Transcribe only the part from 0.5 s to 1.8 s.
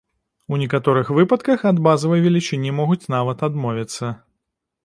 некаторых выпадках